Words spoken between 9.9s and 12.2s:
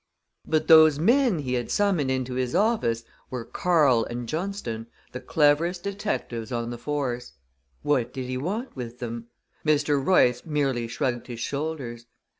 Royce merely shrugged his shoulders.